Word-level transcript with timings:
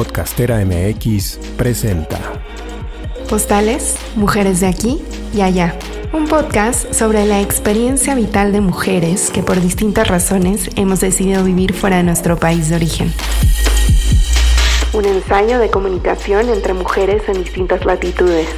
Podcastera 0.00 0.64
MX 0.64 1.38
presenta 1.58 2.18
Postales, 3.28 3.96
Mujeres 4.16 4.60
de 4.60 4.66
aquí 4.66 4.98
y 5.34 5.42
allá. 5.42 5.78
Un 6.14 6.26
podcast 6.26 6.90
sobre 6.94 7.26
la 7.26 7.42
experiencia 7.42 8.14
vital 8.14 8.50
de 8.50 8.62
mujeres 8.62 9.28
que 9.28 9.42
por 9.42 9.60
distintas 9.60 10.08
razones 10.08 10.70
hemos 10.76 11.00
decidido 11.00 11.44
vivir 11.44 11.74
fuera 11.74 11.98
de 11.98 12.04
nuestro 12.04 12.38
país 12.38 12.70
de 12.70 12.76
origen. 12.76 13.12
Un 14.94 15.04
ensayo 15.04 15.58
de 15.58 15.68
comunicación 15.68 16.48
entre 16.48 16.72
mujeres 16.72 17.22
en 17.28 17.44
distintas 17.44 17.84
latitudes. 17.84 18.48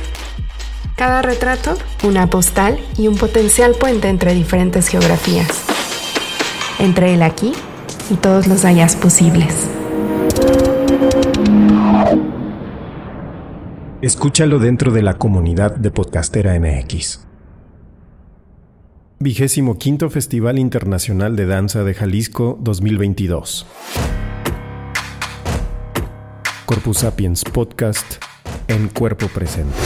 Cada 0.95 1.23
retrato, 1.23 1.77
una 2.05 2.31
postal 2.31 2.79
y 2.97 3.09
un 3.09 3.17
potencial 3.17 3.75
puente 3.75 4.09
entre 4.09 4.33
diferentes 4.33 4.87
geografías. 4.87 5.49
Entre 6.79 7.15
el 7.15 7.23
aquí 7.25 7.53
y 8.11 8.15
todos 8.15 8.47
los 8.47 8.65
allá 8.65 8.87
posibles. 9.01 9.53
Escúchalo 14.03 14.59
dentro 14.59 14.91
de 14.91 15.01
la 15.01 15.15
comunidad 15.17 15.77
de 15.77 15.93
Podcastera 15.93 16.59
MX. 16.59 17.25
Vigésimo 19.21 19.79
quinto 19.79 20.11
Festival 20.11 20.59
Internacional 20.59 21.37
de 21.37 21.47
Danza 21.47 21.85
de 21.85 21.95
Jalisco 21.95 22.59
2022. 22.61 23.65
Corpus 26.67 26.99
Sapiens 26.99 27.45
Podcast 27.45 28.21
en 28.67 28.89
cuerpo 28.89 29.29
presente. 29.29 29.79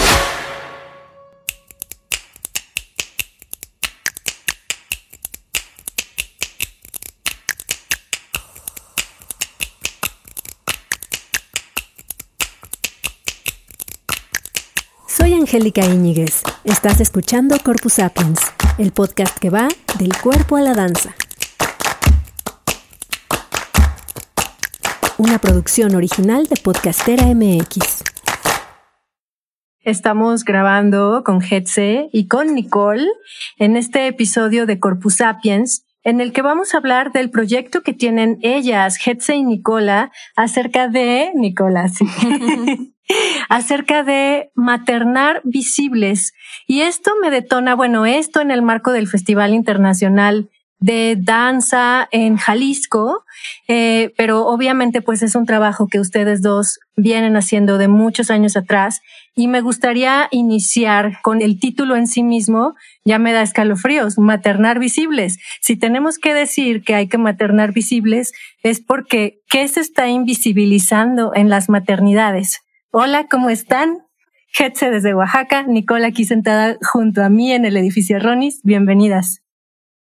Angélica 15.46 15.84
Íñiguez. 15.84 16.42
Estás 16.64 17.00
escuchando 17.00 17.56
Corpus 17.62 17.92
Sapiens, 17.92 18.40
el 18.78 18.90
podcast 18.90 19.38
que 19.38 19.48
va 19.48 19.68
del 19.96 20.10
cuerpo 20.20 20.56
a 20.56 20.60
la 20.60 20.74
danza. 20.74 21.14
Una 25.18 25.38
producción 25.38 25.94
original 25.94 26.48
de 26.48 26.56
Podcastera 26.56 27.26
MX. 27.26 28.02
Estamos 29.82 30.44
grabando 30.44 31.22
con 31.24 31.40
Hetze 31.40 32.08
y 32.12 32.26
con 32.26 32.52
Nicole 32.52 33.06
en 33.56 33.76
este 33.76 34.08
episodio 34.08 34.66
de 34.66 34.80
Corpus 34.80 35.18
Sapiens, 35.18 35.86
en 36.02 36.20
el 36.20 36.32
que 36.32 36.42
vamos 36.42 36.74
a 36.74 36.78
hablar 36.78 37.12
del 37.12 37.30
proyecto 37.30 37.82
que 37.82 37.92
tienen 37.92 38.38
ellas, 38.42 38.98
Hetze 38.98 39.36
y 39.36 39.44
Nicola, 39.44 40.10
acerca 40.34 40.88
de 40.88 41.30
Nicola, 41.36 41.88
sí. 41.88 42.04
acerca 43.48 44.02
de 44.02 44.50
maternar 44.54 45.40
visibles. 45.44 46.34
Y 46.66 46.80
esto 46.80 47.12
me 47.20 47.30
detona, 47.30 47.74
bueno, 47.74 48.06
esto 48.06 48.40
en 48.40 48.50
el 48.50 48.62
marco 48.62 48.92
del 48.92 49.08
Festival 49.08 49.54
Internacional 49.54 50.50
de 50.78 51.16
Danza 51.18 52.06
en 52.10 52.36
Jalisco, 52.36 53.24
eh, 53.66 54.12
pero 54.16 54.46
obviamente 54.46 55.00
pues 55.00 55.22
es 55.22 55.34
un 55.34 55.46
trabajo 55.46 55.88
que 55.88 56.00
ustedes 56.00 56.42
dos 56.42 56.80
vienen 56.96 57.36
haciendo 57.36 57.78
de 57.78 57.88
muchos 57.88 58.30
años 58.30 58.56
atrás 58.56 59.00
y 59.34 59.48
me 59.48 59.62
gustaría 59.62 60.28
iniciar 60.30 61.18
con 61.22 61.40
el 61.40 61.58
título 61.58 61.96
en 61.96 62.06
sí 62.06 62.22
mismo, 62.22 62.74
ya 63.04 63.18
me 63.18 63.32
da 63.32 63.42
escalofríos, 63.42 64.18
maternar 64.18 64.78
visibles. 64.78 65.38
Si 65.60 65.76
tenemos 65.76 66.18
que 66.18 66.34
decir 66.34 66.82
que 66.82 66.94
hay 66.94 67.08
que 67.08 67.18
maternar 67.18 67.72
visibles 67.72 68.32
es 68.62 68.80
porque 68.80 69.40
¿qué 69.48 69.66
se 69.68 69.80
está 69.80 70.08
invisibilizando 70.08 71.32
en 71.34 71.48
las 71.48 71.70
maternidades? 71.70 72.65
Hola, 72.98 73.26
¿cómo 73.30 73.50
están? 73.50 73.98
Hetze 74.58 74.90
desde 74.90 75.14
Oaxaca, 75.14 75.64
Nicola 75.64 76.06
aquí 76.06 76.24
sentada 76.24 76.78
junto 76.80 77.20
a 77.20 77.28
mí 77.28 77.52
en 77.52 77.66
el 77.66 77.76
edificio 77.76 78.18
Ronis. 78.18 78.62
Bienvenidas. 78.64 79.44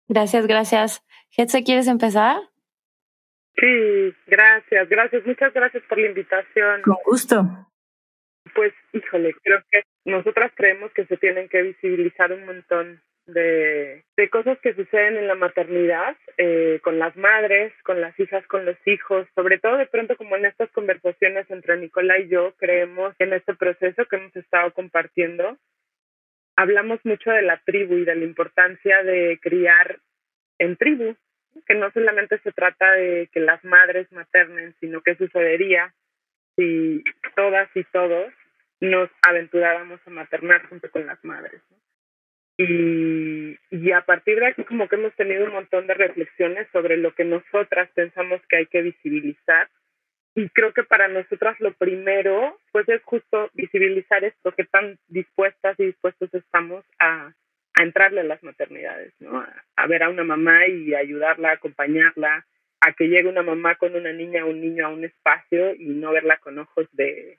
Gracias, 0.09 0.47
gracias. 0.47 1.01
Hetze, 1.31 1.63
¿quieres 1.63 1.87
empezar? 1.87 2.41
Sí, 3.55 4.13
gracias, 4.27 4.89
gracias. 4.89 5.25
Muchas 5.25 5.53
gracias 5.53 5.81
por 5.87 5.97
la 5.97 6.07
invitación. 6.07 6.81
Con 6.81 6.97
gusto. 7.05 7.45
Pues, 8.53 8.73
híjole, 8.91 9.33
creo 9.41 9.59
que 9.71 9.83
nosotras 10.03 10.51
creemos 10.53 10.91
que 10.91 11.05
se 11.05 11.15
tienen 11.15 11.47
que 11.47 11.61
visibilizar 11.61 12.33
un 12.33 12.45
montón 12.45 13.01
de, 13.25 14.03
cosas 14.31 14.57
que 14.59 14.73
suceden 14.73 15.17
en 15.17 15.27
la 15.27 15.35
maternidad, 15.35 16.15
eh, 16.37 16.79
con 16.83 16.99
las 16.99 17.15
madres, 17.15 17.73
con 17.83 18.01
las 18.01 18.17
hijas, 18.19 18.45
con 18.47 18.65
los 18.65 18.77
hijos, 18.85 19.27
sobre 19.35 19.59
todo 19.59 19.77
de 19.77 19.85
pronto 19.85 20.15
como 20.17 20.35
en 20.35 20.45
estas 20.45 20.71
conversaciones 20.71 21.49
entre 21.49 21.77
Nicola 21.77 22.19
y 22.19 22.29
yo, 22.29 22.53
creemos 22.57 23.13
en 23.19 23.33
este 23.33 23.53
proceso 23.53 24.05
que 24.05 24.15
hemos 24.15 24.35
estado 24.35 24.73
compartiendo, 24.73 25.57
hablamos 26.55 26.99
mucho 27.03 27.31
de 27.31 27.41
la 27.43 27.61
tribu 27.65 27.95
y 27.97 28.05
de 28.05 28.15
la 28.15 28.23
importancia 28.23 29.03
de 29.03 29.39
criar 29.41 29.99
en 30.59 30.75
tribu, 30.77 31.15
que 31.67 31.75
no 31.75 31.91
solamente 31.91 32.39
se 32.39 32.51
trata 32.51 32.91
de 32.93 33.29
que 33.31 33.39
las 33.39 33.63
madres 33.63 34.11
maternen, 34.11 34.75
sino 34.79 35.01
que 35.01 35.15
sucedería 35.15 35.93
si 36.55 37.03
todas 37.35 37.69
y 37.75 37.83
todos 37.85 38.33
nos 38.79 39.09
aventuráramos 39.21 39.99
a 40.05 40.09
maternar 40.09 40.67
junto 40.67 40.89
con 40.91 41.05
las 41.05 41.23
madres. 41.23 41.61
Y, 42.57 43.57
y 43.71 43.91
a 43.91 44.01
partir 44.01 44.39
de 44.39 44.47
aquí 44.47 44.63
como 44.63 44.87
que 44.87 44.95
hemos 44.95 45.13
tenido 45.15 45.45
un 45.45 45.53
montón 45.53 45.87
de 45.87 45.95
reflexiones 45.95 46.67
sobre 46.71 46.97
lo 46.97 47.13
que 47.15 47.25
nosotras 47.25 47.89
pensamos 47.95 48.41
que 48.47 48.57
hay 48.57 48.65
que 48.67 48.81
visibilizar. 48.81 49.69
Y 50.35 50.49
creo 50.49 50.73
que 50.73 50.83
para 50.83 51.07
nosotras 51.07 51.59
lo 51.59 51.73
primero, 51.73 52.59
pues 52.71 52.87
es 52.89 53.01
justo 53.03 53.49
visibilizar 53.53 54.23
esto, 54.23 54.51
que 54.51 54.65
tan 54.65 54.97
dispuestas 55.07 55.79
y 55.79 55.85
dispuestos 55.85 56.33
estamos 56.33 56.83
a, 56.99 57.33
a 57.75 57.83
entrarle 57.83 58.21
a 58.21 58.25
las 58.25 58.41
maternidades, 58.43 59.13
¿no? 59.19 59.39
A, 59.39 59.63
a, 59.75 59.87
ver 59.87 60.03
a 60.03 60.09
una 60.09 60.23
mamá 60.23 60.67
y 60.67 60.95
ayudarla, 60.95 61.51
acompañarla, 61.51 62.45
a 62.81 62.93
que 62.93 63.07
llegue 63.07 63.29
una 63.29 63.43
mamá 63.43 63.75
con 63.75 63.95
una 63.95 64.11
niña 64.11 64.43
o 64.45 64.49
un 64.49 64.61
niño 64.61 64.87
a 64.87 64.89
un 64.89 65.05
espacio 65.05 65.75
y 65.75 65.85
no 65.89 66.11
verla 66.11 66.37
con 66.37 66.57
ojos 66.57 66.87
de 66.91 67.37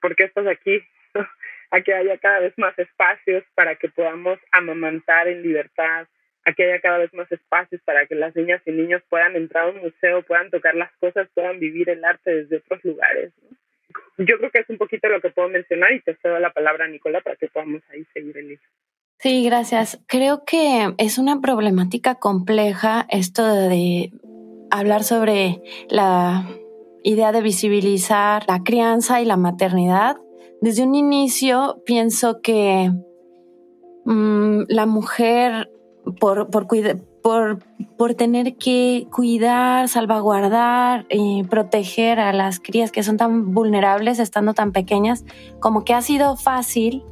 ¿por 0.00 0.16
qué 0.16 0.24
estás 0.24 0.46
aquí? 0.46 0.82
a 1.70 1.80
que 1.80 1.94
haya 1.94 2.18
cada 2.18 2.40
vez 2.40 2.54
más 2.56 2.78
espacios 2.78 3.44
para 3.54 3.76
que 3.76 3.88
podamos 3.88 4.38
amamantar 4.52 5.28
en 5.28 5.42
libertad, 5.42 6.06
a 6.44 6.52
que 6.52 6.64
haya 6.64 6.80
cada 6.80 6.98
vez 6.98 7.12
más 7.12 7.30
espacios 7.30 7.80
para 7.84 8.06
que 8.06 8.14
las 8.14 8.34
niñas 8.34 8.62
y 8.64 8.72
niños 8.72 9.02
puedan 9.08 9.36
entrar 9.36 9.64
a 9.64 9.70
un 9.70 9.78
museo, 9.78 10.22
puedan 10.22 10.50
tocar 10.50 10.74
las 10.74 10.90
cosas, 10.98 11.28
puedan 11.34 11.58
vivir 11.60 11.90
el 11.90 12.04
arte 12.04 12.34
desde 12.34 12.56
otros 12.56 12.84
lugares. 12.84 13.32
Yo 14.18 14.38
creo 14.38 14.50
que 14.50 14.60
es 14.60 14.68
un 14.68 14.78
poquito 14.78 15.08
lo 15.08 15.20
que 15.20 15.30
puedo 15.30 15.48
mencionar 15.48 15.92
y 15.92 16.00
te 16.00 16.16
cedo 16.16 16.38
la 16.38 16.52
palabra 16.52 16.86
a 16.86 16.88
Nicola 16.88 17.20
para 17.20 17.36
que 17.36 17.48
podamos 17.48 17.82
ahí 17.90 18.04
seguir 18.12 18.36
el 18.36 18.52
hilo. 18.52 18.62
Sí, 19.18 19.44
gracias. 19.44 20.00
Creo 20.06 20.44
que 20.44 20.94
es 20.96 21.18
una 21.18 21.40
problemática 21.40 22.16
compleja 22.16 23.06
esto 23.10 23.44
de 23.46 24.12
hablar 24.70 25.02
sobre 25.02 25.60
la 25.88 26.46
idea 27.02 27.32
de 27.32 27.42
visibilizar 27.42 28.44
la 28.48 28.62
crianza 28.62 29.20
y 29.20 29.24
la 29.24 29.36
maternidad 29.36 30.16
desde 30.60 30.82
un 30.82 30.94
inicio 30.94 31.82
pienso 31.86 32.40
que 32.40 32.92
mmm, 34.04 34.62
la 34.68 34.86
mujer, 34.86 35.70
por, 36.20 36.50
por, 36.50 36.66
por, 37.22 37.58
por, 37.96 38.14
tener 38.14 38.56
que 38.56 39.06
cuidar, 39.14 39.88
salvaguardar 39.88 41.06
y 41.10 41.42
proteger 41.44 42.18
a 42.18 42.32
las 42.32 42.60
crías 42.60 42.90
que 42.90 43.02
son 43.02 43.16
tan 43.16 43.52
vulnerables 43.52 44.18
estando 44.18 44.54
tan 44.54 44.72
pequeñas, 44.72 45.24
como 45.60 45.84
que 45.84 45.94
ha 45.94 46.02
sido 46.02 46.36
fácil 46.36 47.04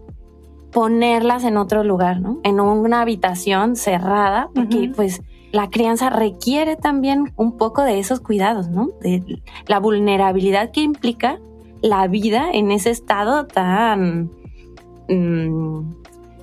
ponerlas 0.72 1.44
en 1.44 1.56
otro 1.56 1.84
lugar, 1.84 2.20
¿no? 2.20 2.40
En 2.42 2.60
una 2.60 3.00
habitación 3.00 3.76
cerrada, 3.76 4.50
porque 4.54 4.76
uh 4.76 4.82
-huh. 4.82 4.94
pues 4.94 5.22
la 5.52 5.70
crianza 5.70 6.10
requiere 6.10 6.76
también 6.76 7.32
un 7.36 7.56
poco 7.56 7.82
de 7.82 7.98
esos 7.98 8.20
cuidados, 8.20 8.68
¿no? 8.68 8.90
De 9.00 9.22
la 9.66 9.80
vulnerabilidad 9.80 10.70
que 10.72 10.82
implica 10.82 11.38
la 11.86 12.06
vida 12.08 12.50
en 12.52 12.70
ese 12.70 12.90
estado 12.90 13.46
tan 13.46 14.30
mmm, 15.08 15.94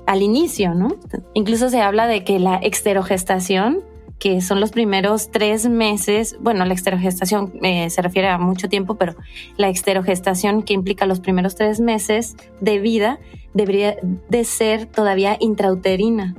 al 0.06 0.22
inicio, 0.22 0.74
¿no? 0.74 0.96
Incluso 1.34 1.70
se 1.70 1.82
habla 1.82 2.08
de 2.08 2.24
que 2.24 2.40
la 2.40 2.60
exterogestación, 2.62 3.82
que 4.20 4.42
son 4.42 4.60
los 4.60 4.72
primeros 4.72 5.32
tres 5.32 5.68
meses, 5.68 6.38
bueno, 6.40 6.66
la 6.66 6.74
exterogestación 6.74 7.54
eh, 7.62 7.90
se 7.90 8.02
refiere 8.02 8.30
a 8.30 8.38
mucho 8.38 8.70
tiempo, 8.70 8.96
pero 8.96 9.16
la 9.58 9.70
exterogestación 9.70 10.64
que 10.64 10.74
implica 10.74 11.06
los 11.06 11.20
primeros 11.20 11.56
tres 11.56 11.80
meses 11.80 12.36
de 12.62 12.80
vida 12.80 13.20
debería 13.54 13.98
de 14.30 14.44
ser 14.44 14.86
todavía 14.86 15.38
intrauterina. 15.40 16.36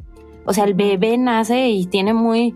O 0.46 0.52
sea, 0.52 0.64
el 0.64 0.74
bebé 0.74 1.16
nace 1.16 1.68
y 1.68 1.86
tiene 1.86 2.12
muy 2.12 2.54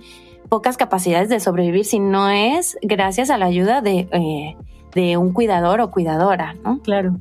pocas 0.49 0.77
capacidades 0.77 1.29
de 1.29 1.41
sobrevivir 1.41 1.85
si 1.85 1.99
no 1.99 2.31
es 2.31 2.79
gracias 2.83 3.31
a 3.31 3.39
la 3.39 3.47
ayuda 3.47 3.83
de 3.83 4.09
eh, 4.13 4.57
de 4.95 5.17
un 5.17 5.33
cuidador 5.33 5.81
o 5.81 5.91
cuidadora, 5.91 6.55
¿no? 6.65 6.81
Claro. 6.81 7.17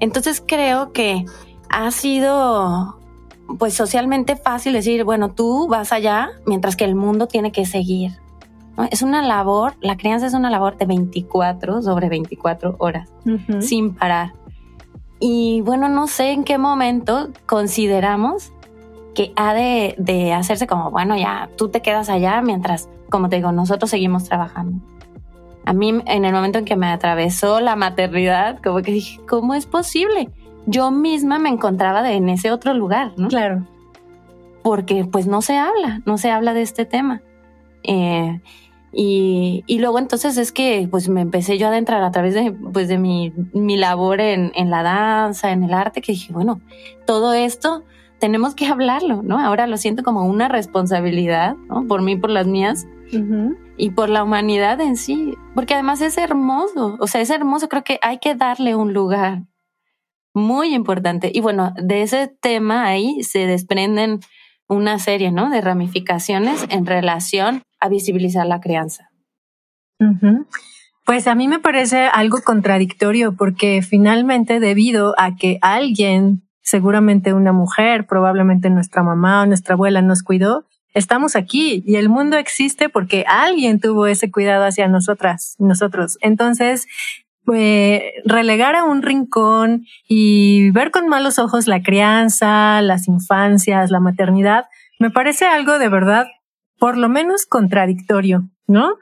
Entonces 0.00 0.42
creo 0.44 0.92
que 0.92 1.24
ha 1.70 1.90
sido 1.90 2.98
pues 3.58 3.74
socialmente 3.74 4.36
fácil 4.36 4.74
decir, 4.74 5.04
bueno, 5.04 5.30
tú 5.30 5.68
vas 5.68 5.92
allá 5.92 6.30
mientras 6.46 6.76
que 6.76 6.84
el 6.84 6.94
mundo 6.94 7.26
tiene 7.26 7.52
que 7.52 7.64
seguir. 7.64 8.12
Es 8.90 9.02
una 9.02 9.22
labor, 9.22 9.74
la 9.80 9.96
crianza 9.96 10.26
es 10.26 10.34
una 10.34 10.50
labor 10.50 10.76
de 10.76 10.86
24 10.86 11.82
sobre 11.82 12.08
24 12.08 12.76
horas, 12.78 13.08
sin 13.60 13.94
parar. 13.94 14.34
Y 15.18 15.62
bueno, 15.62 15.88
no 15.88 16.06
sé 16.06 16.30
en 16.30 16.44
qué 16.44 16.58
momento 16.58 17.30
consideramos 17.46 18.52
que 19.16 19.32
ha 19.34 19.52
de, 19.52 19.96
de, 19.98 20.32
hacerse 20.32 20.68
como, 20.68 20.92
bueno, 20.92 21.16
ya 21.16 21.50
tú 21.56 21.70
te 21.70 21.82
quedas 21.82 22.08
allá 22.08 22.40
mientras, 22.40 22.88
como 23.10 23.28
te 23.28 23.36
digo, 23.36 23.50
nosotros 23.50 23.90
seguimos 23.90 24.24
trabajando. 24.24 24.80
A 25.68 25.74
mí, 25.74 25.90
en 26.06 26.24
el 26.24 26.32
momento 26.32 26.60
en 26.60 26.64
que 26.64 26.76
me 26.76 26.86
atravesó 26.86 27.60
la 27.60 27.76
maternidad, 27.76 28.58
como 28.64 28.80
que 28.80 28.90
dije, 28.90 29.20
¿cómo 29.28 29.52
es 29.52 29.66
posible? 29.66 30.30
Yo 30.64 30.90
misma 30.90 31.38
me 31.38 31.50
encontraba 31.50 32.10
en 32.10 32.30
ese 32.30 32.50
otro 32.50 32.72
lugar, 32.72 33.12
¿no? 33.18 33.28
Claro. 33.28 33.66
Porque 34.62 35.04
pues 35.04 35.26
no 35.26 35.42
se 35.42 35.58
habla, 35.58 36.00
no 36.06 36.16
se 36.16 36.30
habla 36.30 36.54
de 36.54 36.62
este 36.62 36.86
tema. 36.86 37.20
Eh, 37.82 38.40
y, 38.94 39.62
y, 39.66 39.78
luego 39.80 39.98
entonces 39.98 40.38
es 40.38 40.52
que 40.52 40.88
pues 40.90 41.10
me 41.10 41.20
empecé 41.20 41.58
yo 41.58 41.66
a 41.66 41.68
adentrar 41.68 42.02
a 42.02 42.12
través 42.12 42.32
de, 42.32 42.50
pues, 42.50 42.88
de 42.88 42.96
mi, 42.96 43.34
mi 43.52 43.76
labor 43.76 44.22
en, 44.22 44.52
en, 44.54 44.70
la 44.70 44.82
danza, 44.82 45.52
en 45.52 45.64
el 45.64 45.74
arte, 45.74 46.00
que 46.00 46.12
dije, 46.12 46.32
bueno, 46.32 46.62
todo 47.04 47.34
esto 47.34 47.84
tenemos 48.18 48.54
que 48.54 48.64
hablarlo, 48.68 49.22
¿no? 49.22 49.38
Ahora 49.38 49.66
lo 49.66 49.76
siento 49.76 50.02
como 50.02 50.24
una 50.24 50.48
responsabilidad, 50.48 51.56
¿no? 51.68 51.86
Por 51.86 52.00
mí, 52.00 52.16
por 52.16 52.30
las 52.30 52.46
mías. 52.46 52.86
Y 53.76 53.90
por 53.90 54.08
la 54.08 54.22
humanidad 54.24 54.80
en 54.80 54.96
sí, 54.96 55.34
porque 55.54 55.74
además 55.74 56.00
es 56.00 56.18
hermoso, 56.18 56.96
o 57.00 57.06
sea, 57.06 57.20
es 57.20 57.30
hermoso, 57.30 57.68
creo 57.68 57.84
que 57.84 57.98
hay 58.02 58.18
que 58.18 58.34
darle 58.34 58.74
un 58.74 58.92
lugar 58.92 59.42
muy 60.34 60.74
importante. 60.74 61.30
Y 61.32 61.40
bueno, 61.40 61.72
de 61.82 62.02
ese 62.02 62.28
tema 62.28 62.84
ahí 62.84 63.22
se 63.22 63.46
desprenden 63.46 64.20
una 64.68 64.98
serie, 64.98 65.32
¿no? 65.32 65.50
De 65.50 65.60
ramificaciones 65.60 66.66
en 66.70 66.86
relación 66.86 67.62
a 67.80 67.88
visibilizar 67.88 68.46
la 68.46 68.60
crianza. 68.60 69.10
Pues 71.04 71.26
a 71.26 71.34
mí 71.34 71.48
me 71.48 71.58
parece 71.58 72.06
algo 72.06 72.38
contradictorio 72.44 73.34
porque 73.34 73.82
finalmente 73.82 74.60
debido 74.60 75.14
a 75.18 75.36
que 75.36 75.58
alguien, 75.62 76.42
seguramente 76.62 77.32
una 77.32 77.52
mujer, 77.52 78.06
probablemente 78.06 78.68
nuestra 78.70 79.02
mamá 79.02 79.42
o 79.42 79.46
nuestra 79.46 79.74
abuela 79.74 80.02
nos 80.02 80.22
cuidó, 80.22 80.66
estamos 80.94 81.36
aquí 81.36 81.82
y 81.86 81.96
el 81.96 82.08
mundo 82.08 82.36
existe 82.36 82.88
porque 82.88 83.24
alguien 83.28 83.80
tuvo 83.80 84.06
ese 84.06 84.30
cuidado 84.30 84.64
hacia 84.64 84.88
nosotras, 84.88 85.54
nosotros. 85.58 86.18
Entonces, 86.20 86.86
pues, 87.44 88.02
relegar 88.24 88.76
a 88.76 88.84
un 88.84 89.02
rincón 89.02 89.86
y 90.06 90.70
ver 90.72 90.90
con 90.90 91.08
malos 91.08 91.38
ojos 91.38 91.66
la 91.66 91.82
crianza, 91.82 92.82
las 92.82 93.08
infancias, 93.08 93.90
la 93.90 94.00
maternidad, 94.00 94.66
me 94.98 95.10
parece 95.10 95.46
algo 95.46 95.78
de 95.78 95.88
verdad 95.88 96.26
por 96.78 96.96
lo 96.96 97.08
menos 97.08 97.46
contradictorio, 97.46 98.48
¿no? 98.66 98.96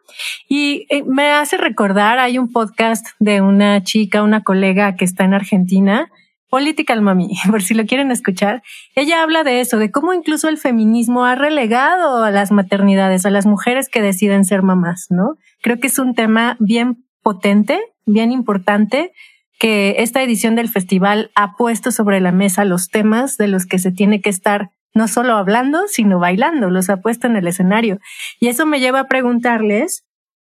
Y 0.49 0.87
eh, 0.91 1.03
me 1.05 1.33
hace 1.33 1.57
recordar, 1.57 2.19
hay 2.19 2.39
un 2.39 2.53
podcast 2.53 3.07
de 3.19 3.41
una 3.41 3.83
chica, 3.83 4.23
una 4.23 4.43
colega 4.43 4.97
que 4.97 5.05
está 5.05 5.25
en 5.25 5.35
Argentina, 5.35 6.11
Political 6.49 7.03
Mami, 7.03 7.37
por 7.51 7.63
si 7.63 7.75
lo 7.75 7.87
quieren 7.87 8.11
escuchar. 8.11 8.63
Ella 8.95 9.23
habla 9.23 9.45
de 9.45 9.61
eso, 9.61 9.79
de 9.79 9.91
cómo 9.91 10.13
incluso 10.13 10.49
el 10.49 10.59
feminismo 10.59 11.25
ha 11.25 11.35
relegado 11.35 12.23
a 12.23 12.31
las 12.31 12.53
maternidades, 12.53 13.27
a 13.27 13.31
las 13.31 13.47
mujeres 13.47 13.89
que 13.89 14.03
deciden 14.03 14.45
ser 14.45 14.63
mamás, 14.63 15.07
¿no? 15.11 15.37
Creo 15.63 15.79
que 15.79 15.89
es 15.89 15.99
un 15.99 16.15
tema 16.15 16.57
bien 16.61 17.05
potente, 17.23 17.81
bien 18.05 18.31
importante, 18.33 19.13
que 19.59 19.97
esta 19.99 20.23
edición 20.23 20.55
del 20.55 20.69
festival 20.69 21.31
ha 21.35 21.57
puesto 21.57 21.91
sobre 21.91 22.21
la 22.21 22.33
mesa 22.33 22.65
los 22.65 22.89
temas 22.89 23.37
de 23.39 23.49
los 23.49 23.67
que 23.67 23.79
se 23.79 23.91
tiene 23.91 24.21
que 24.21 24.31
estar 24.31 24.71
no 24.95 25.09
solo 25.09 25.35
hablando, 25.35 25.89
sino 25.89 26.19
bailando, 26.19 26.71
los 26.71 26.89
ha 26.89 26.99
puesto 26.99 27.27
en 27.27 27.37
el 27.37 27.47
escenario. 27.47 27.99
Y 28.41 28.49
eso 28.49 28.65
me 28.65 28.81
lleva 28.81 29.01
a 29.01 29.09
preguntarles 29.09 30.05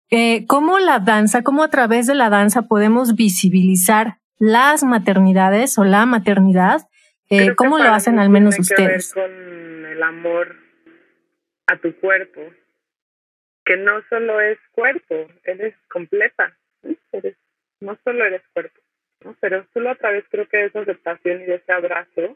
eh, 0.09 0.45
cómo 0.45 0.79
la 0.79 0.99
danza, 0.99 1.41
cómo 1.41 1.63
a 1.63 1.69
través 1.69 2.05
de 2.05 2.15
la 2.15 2.29
danza 2.29 2.63
podemos 2.63 3.15
visibilizar 3.15 4.20
las 4.41 4.83
maternidades 4.83 5.77
o 5.77 5.83
la 5.83 6.07
maternidad. 6.07 6.81
Eh, 7.29 7.53
¿Cómo 7.55 7.77
lo 7.77 7.93
hacen 7.93 8.17
al 8.17 8.29
menos 8.29 8.57
ustedes? 8.57 9.13
con 9.13 9.85
el 9.85 10.01
amor 10.01 10.55
a 11.67 11.77
tu 11.77 11.95
cuerpo, 11.99 12.41
que 13.63 13.77
no 13.77 14.01
solo 14.09 14.41
es 14.41 14.57
cuerpo, 14.71 15.27
eres 15.43 15.75
completa, 15.87 16.57
eres, 17.11 17.37
no 17.79 17.97
solo 18.03 18.25
eres 18.25 18.41
cuerpo, 18.51 18.81
¿no? 19.23 19.35
pero 19.39 19.65
solo 19.73 19.91
a 19.91 19.95
través 19.95 20.25
creo 20.29 20.47
que 20.49 20.57
de 20.57 20.65
esa 20.65 20.79
aceptación 20.79 21.41
y 21.41 21.45
de 21.45 21.55
ese 21.55 21.71
abrazo 21.71 22.35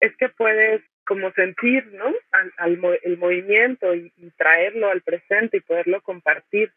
es 0.00 0.16
que 0.18 0.28
puedes 0.28 0.82
como 1.04 1.32
sentir, 1.32 1.84
¿no? 1.94 2.14
Al, 2.58 2.78
el 3.02 3.18
movimiento 3.18 3.92
y, 3.92 4.12
traerlo 4.36 4.88
al 4.88 5.02
presente 5.02 5.56
y 5.56 5.60
poderlo 5.60 6.00
compartir. 6.02 6.72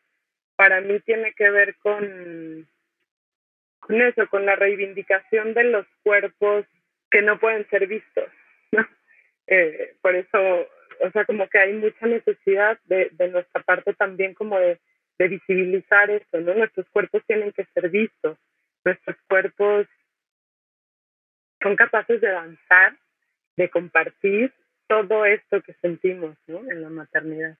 Para 0.56 0.82
mí 0.82 1.00
tiene 1.02 1.34
que 1.34 1.52
ver 1.52 1.76
con, 1.76 2.68
con 3.82 4.02
eso, 4.02 4.28
con 4.28 4.46
la 4.46 4.56
reivindicación 4.56 5.54
de 5.54 5.66
los 5.66 5.86
cuerpos 6.04 6.66
que 7.10 7.22
no 7.22 7.40
pueden 7.40 7.68
ser 7.70 7.88
vistos, 7.88 8.30
¿no? 8.72 8.88
Eh, 9.48 9.96
por 10.02 10.16
eso, 10.16 10.40
o 11.02 11.12
sea, 11.12 11.26
como 11.26 11.50
que 11.50 11.60
hay 11.60 11.74
mucha 11.74 12.06
necesidad 12.06 12.80
de, 12.86 13.10
de 13.12 13.28
nuestra 13.28 13.62
parte 13.64 13.94
también 13.94 14.34
como 14.34 14.58
de, 14.58 14.80
de 15.20 15.28
visibilizar 15.28 16.10
eso, 16.10 16.40
¿no? 16.40 16.54
Nuestros 16.54 16.88
cuerpos 16.90 17.24
tienen 17.28 17.52
que 17.52 17.66
ser 17.74 17.90
vistos, 17.90 18.38
nuestros 18.86 19.18
cuerpos 19.28 19.88
son 21.62 21.76
capaces 21.76 22.22
de 22.22 22.30
danzar 22.30 22.96
de 23.58 23.70
compartir 23.70 24.54
todo 24.88 25.26
esto 25.26 25.62
que 25.62 25.74
sentimos 25.76 26.36
¿no? 26.48 26.60
en 26.72 26.82
la 26.82 26.90
maternidad. 26.90 27.58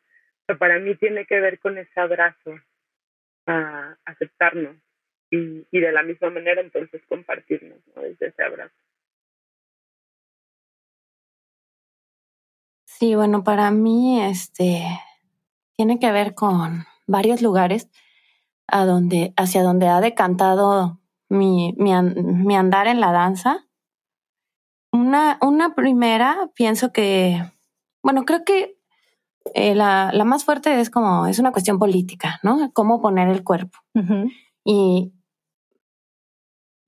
Para 0.60 0.80
mí 0.80 0.96
tiene 0.96 1.26
que 1.26 1.40
ver 1.40 1.60
con 1.60 1.78
ese 1.78 2.00
abrazo, 2.00 2.60
a 3.48 3.96
aceptarnos 4.06 4.76
y, 5.32 5.66
y 5.72 5.80
de 5.80 5.92
la 5.92 6.04
misma 6.04 6.30
manera 6.30 6.62
entonces 6.62 7.02
compartirnos 7.08 7.80
¿no? 7.96 8.02
desde 8.04 8.28
ese 8.28 8.44
abrazo. 8.44 8.76
Sí, 12.86 13.16
bueno, 13.16 13.44
para 13.44 13.72
mí 13.72 14.22
este 14.22 14.84
tiene 15.76 15.98
que 15.98 16.12
ver 16.12 16.36
con 16.36 16.84
varios 17.08 17.42
lugares 17.42 17.90
a 18.68 18.86
donde, 18.86 19.34
hacia 19.38 19.64
donde 19.64 19.88
ha 19.88 20.00
decantado 20.02 21.00
mi, 21.30 21.74
mi, 21.78 21.92
mi 21.94 22.56
andar 22.56 22.86
en 22.86 23.00
la 23.00 23.12
danza 23.12 23.66
una, 24.92 25.38
una 25.42 25.74
primera, 25.74 26.50
pienso 26.54 26.92
que, 26.92 27.42
bueno, 28.04 28.26
creo 28.26 28.44
que 28.44 28.78
eh, 29.56 29.74
la, 29.74 30.12
la, 30.14 30.26
más 30.26 30.46
fuerte 30.46 30.80
es 30.80 30.90
como, 30.90 31.28
es 31.28 31.40
una 31.40 31.52
cuestión 31.52 31.80
política, 31.80 32.40
¿no? 32.44 32.72
Cómo 32.74 33.02
poner 33.02 33.30
el 33.30 33.44
cuerpo. 33.44 33.80
Y 34.64 35.14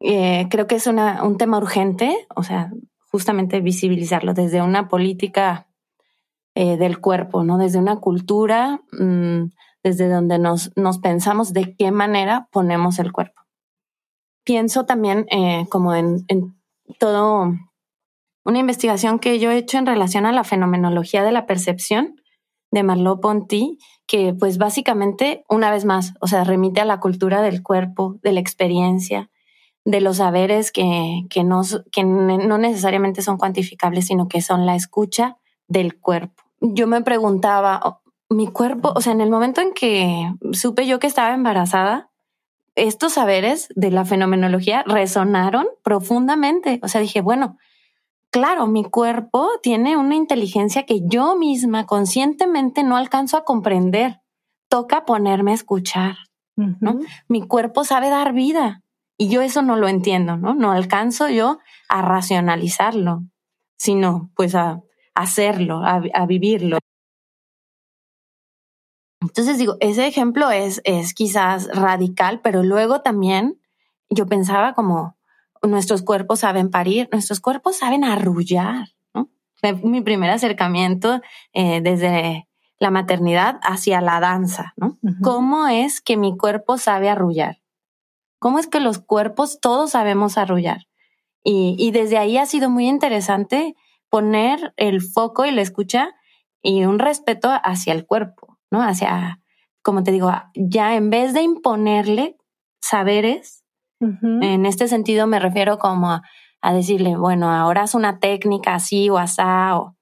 eh, 0.06 0.48
creo 0.50 0.68
que 0.68 0.76
es 0.76 0.86
un 0.86 1.38
tema 1.38 1.58
urgente, 1.58 2.28
o 2.36 2.44
sea, 2.44 2.74
justamente 3.10 3.62
visibilizarlo 3.62 4.34
desde 4.34 4.62
una 4.62 4.90
política 4.90 5.68
eh, 6.56 6.76
del 6.76 7.00
cuerpo, 7.00 7.46
¿no? 7.46 7.58
Desde 7.58 7.80
una 7.80 8.02
cultura, 8.02 8.82
mmm, 8.92 9.46
desde 9.82 10.10
donde 10.10 10.40
nos, 10.40 10.72
pensamos 11.02 11.54
de 11.54 11.76
qué 11.78 11.92
manera 11.92 12.50
ponemos 12.52 13.00
el 13.00 13.14
cuerpo. 13.14 13.44
Pienso 14.44 14.86
también 14.86 15.26
eh, 15.32 15.68
como 15.70 15.96
en, 15.96 16.26
todo 17.00 17.54
una 18.44 18.60
investigación 18.60 19.20
que 19.20 19.40
yo 19.40 19.52
he 19.52 19.58
hecho 19.58 19.78
en 19.78 19.86
relación 19.86 20.26
a 20.26 20.34
la 20.34 20.44
fenomenología 20.44 21.24
de 21.24 21.32
la 21.32 21.46
percepción 21.46 22.16
de 22.72 22.84
Marlowe 22.84 23.22
Ponty, 23.22 23.78
que 24.06 24.34
pues 24.38 24.58
básicamente, 24.58 25.46
una 25.48 25.72
vez 25.72 25.86
más, 25.86 26.14
o 26.20 26.28
sea, 26.28 26.44
remite 26.44 26.82
a 26.82 26.86
la 26.86 27.00
cultura 27.00 27.42
del 27.42 27.64
cuerpo, 27.64 28.18
de 28.22 28.34
la 28.34 28.42
experiencia, 28.42 29.30
de 29.86 30.02
los 30.02 30.18
saberes 30.18 30.72
que, 30.72 31.26
que, 31.30 31.44
no, 31.44 31.62
que 31.92 32.04
no 32.04 32.58
necesariamente 32.58 33.22
son 33.22 33.38
cuantificables, 33.38 34.08
sino 34.08 34.28
que 34.28 34.42
son 34.42 34.66
la 34.66 34.76
escucha 34.76 35.38
del 35.68 36.00
cuerpo. 36.00 36.44
Yo 36.62 36.88
me 36.88 37.02
preguntaba, 37.02 38.02
mi 38.30 38.48
cuerpo, 38.48 38.94
o 38.96 39.02
sea, 39.02 39.14
en 39.14 39.22
el 39.22 39.30
momento 39.30 39.62
en 39.62 39.74
que 39.74 40.34
supe 40.54 40.88
yo 40.88 41.00
que 41.00 41.08
estaba 41.08 41.34
embarazada, 41.34 42.10
estos 42.76 43.14
saberes 43.14 43.68
de 43.76 43.92
la 43.92 44.06
fenomenología 44.06 44.84
resonaron 44.88 45.68
profundamente. 45.84 46.80
O 46.82 46.88
sea, 46.88 47.02
dije, 47.02 47.22
bueno, 47.22 47.58
claro, 48.32 48.68
mi 48.68 48.84
cuerpo 48.84 49.50
tiene 49.62 49.98
una 49.98 50.16
inteligencia 50.16 50.84
que 50.86 51.02
yo 51.06 51.36
misma 51.36 51.86
conscientemente 51.86 52.84
no 52.84 52.98
alcanzo 52.98 53.38
a 53.38 53.44
comprender. 53.44 54.22
Toca 54.70 55.06
ponerme 55.06 55.52
a 55.52 55.56
escuchar, 55.56 56.16
¿no? 56.56 57.00
Mi 57.28 57.46
cuerpo 57.46 57.84
sabe 57.84 58.10
dar 58.10 58.34
vida 58.34 58.83
y 59.18 59.30
yo 59.30 59.42
eso 59.42 59.62
no 59.62 59.76
lo 59.76 59.88
entiendo, 59.88 60.38
¿no? 60.38 60.54
No 60.54 60.72
alcanzo 60.72 61.30
yo 61.30 61.60
a 61.90 62.02
racionalizarlo, 62.02 63.24
sino 63.78 64.32
pues 64.36 64.56
a 64.56 64.82
hacerlo, 65.16 65.84
a, 65.84 66.02
a 66.14 66.26
vivirlo. 66.26 66.80
Entonces 69.22 69.58
digo, 69.58 69.78
ese 69.80 70.06
ejemplo 70.08 70.52
es, 70.52 70.82
es 70.84 71.14
quizás 71.14 71.68
radical, 71.74 72.42
pero 72.42 72.64
luego 72.64 73.02
también 73.02 73.60
yo 74.10 74.26
pensaba 74.26 74.74
como, 74.74 75.16
nuestros 75.68 76.04
cuerpos 76.04 76.40
saben 76.40 76.70
parir, 76.70 77.10
nuestros 77.12 77.40
cuerpos 77.40 77.78
saben 77.78 78.04
arrullar. 78.04 78.90
¿no? 79.14 79.30
Mi 79.84 80.02
primer 80.02 80.30
acercamiento 80.30 81.22
eh, 81.54 81.82
desde 81.82 82.48
la 82.80 82.92
maternidad 82.92 83.60
hacia 83.64 84.02
la 84.02 84.20
danza, 84.20 84.74
¿no? 84.76 84.98
¿Cómo 85.22 85.68
es 85.68 86.02
que 86.02 86.18
mi 86.18 86.38
cuerpo 86.38 86.78
sabe 86.78 87.10
arrullar? 87.10 87.63
¿Cómo 88.44 88.60
es 88.60 88.68
que 88.68 88.82
los 88.82 89.00
cuerpos 89.00 89.62
todos 89.62 89.92
sabemos 89.92 90.38
arrullar? 90.38 90.82
Y, 91.46 91.78
y 91.80 91.92
desde 91.92 92.18
ahí 92.18 92.38
ha 92.38 92.46
sido 92.46 92.70
muy 92.70 92.90
interesante 92.90 93.74
poner 94.10 94.74
el 94.76 95.02
foco 95.02 95.46
y 95.46 95.52
la 95.52 95.62
escucha 95.62 96.10
y 96.62 96.84
un 96.84 97.00
respeto 97.00 97.50
hacia 97.64 97.94
el 97.94 98.06
cuerpo, 98.06 98.60
¿no? 98.70 98.84
Hacia, 98.84 99.40
como 99.82 100.04
te 100.04 100.12
digo, 100.12 100.30
ya 100.56 100.98
en 100.98 101.10
vez 101.10 101.34
de 101.34 101.42
imponerle 101.42 102.36
saberes, 102.82 103.64
en 104.02 104.66
este 104.66 104.90
sentido 104.90 105.26
me 105.26 105.40
refiero 105.40 105.78
como 105.78 106.12
a, 106.12 106.24
a, 106.60 106.74
decirle, 106.74 107.16
bueno, 107.16 107.50
ahora 107.50 107.84
es 107.84 107.96
una 107.96 108.20
técnica 108.20 108.76
así 108.76 109.10
o 109.10 109.20
asá, 109.20 109.78
o 109.78 109.96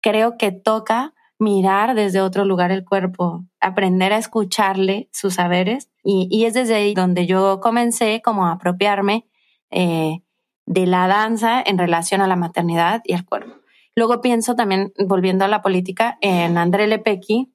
creo 0.00 0.38
que 0.38 0.52
toca 0.52 1.14
mirar 1.38 1.94
desde 1.94 2.20
otro 2.20 2.44
lugar 2.44 2.70
el 2.70 2.84
cuerpo, 2.84 3.44
aprender 3.60 4.12
a 4.12 4.18
escucharle 4.18 5.08
sus 5.12 5.34
saberes. 5.34 5.90
Y, 6.02 6.28
y 6.30 6.44
es 6.44 6.54
desde 6.54 6.74
ahí 6.74 6.94
donde 6.94 7.26
yo 7.26 7.60
comencé 7.60 8.20
como 8.22 8.46
a 8.46 8.52
apropiarme 8.52 9.26
eh, 9.70 10.22
de 10.66 10.86
la 10.86 11.08
danza 11.08 11.62
en 11.64 11.78
relación 11.78 12.20
a 12.20 12.26
la 12.26 12.36
maternidad 12.36 13.00
y 13.04 13.14
al 13.14 13.24
cuerpo. 13.24 13.54
Luego 13.94 14.20
pienso 14.20 14.54
también, 14.54 14.92
volviendo 14.98 15.44
a 15.44 15.48
la 15.48 15.62
política, 15.62 16.18
en 16.20 16.58
André 16.58 16.86
Lepecki 16.86 17.52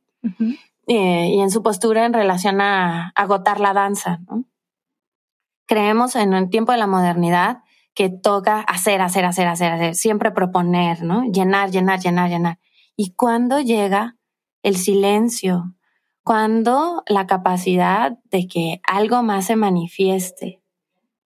eh, 0.87 1.27
y 1.29 1.39
en 1.39 1.51
su 1.51 1.61
postura 1.63 2.05
en 2.05 2.13
relación 2.13 2.59
a, 2.59 3.11
agotar 3.15 3.59
la 3.59 3.73
danza. 3.73 4.19
Creemos 5.67 6.15
en 6.15 6.33
el 6.33 6.49
tiempo 6.49 6.71
de 6.71 6.79
la 6.79 6.87
modernidad 6.87 7.59
que 7.93 8.09
toca 8.09 8.59
hacer, 8.59 9.01
hacer, 9.01 9.25
hacer, 9.25 9.47
hacer, 9.47 9.71
hacer, 9.71 9.95
siempre 9.95 10.31
proponer, 10.31 11.03
¿no? 11.03 11.23
Llenar, 11.31 11.69
llenar, 11.69 11.99
llenar, 11.99 12.29
llenar. 12.29 12.59
Y 12.95 13.13
cuando 13.13 13.59
llega 13.59 14.17
el 14.61 14.77
silencio, 14.77 15.75
cuando 16.23 17.03
la 17.07 17.27
capacidad 17.27 18.17
de 18.31 18.47
que 18.47 18.81
algo 18.87 19.23
más 19.23 19.45
se 19.45 19.55
manifieste, 19.55 20.61